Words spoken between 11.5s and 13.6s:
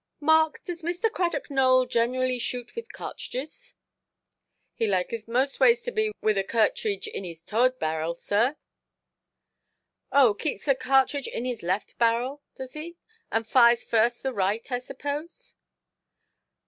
left barrel, does he; and